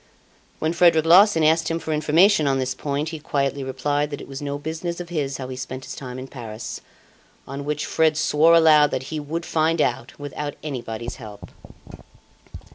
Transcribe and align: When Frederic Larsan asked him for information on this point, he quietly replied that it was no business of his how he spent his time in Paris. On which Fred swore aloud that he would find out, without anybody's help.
When 0.57 0.73
Frederic 0.73 1.05
Larsan 1.05 1.43
asked 1.43 1.69
him 1.69 1.77
for 1.77 1.93
information 1.93 2.47
on 2.47 2.57
this 2.57 2.73
point, 2.73 3.09
he 3.09 3.19
quietly 3.19 3.63
replied 3.63 4.09
that 4.09 4.19
it 4.19 4.27
was 4.27 4.41
no 4.41 4.57
business 4.57 4.99
of 4.99 5.09
his 5.09 5.37
how 5.37 5.47
he 5.49 5.55
spent 5.55 5.85
his 5.85 5.95
time 5.95 6.17
in 6.17 6.27
Paris. 6.27 6.81
On 7.47 7.65
which 7.65 7.85
Fred 7.85 8.17
swore 8.17 8.55
aloud 8.55 8.89
that 8.89 9.03
he 9.13 9.19
would 9.19 9.45
find 9.45 9.79
out, 9.79 10.17
without 10.17 10.55
anybody's 10.63 11.17
help. 11.17 11.51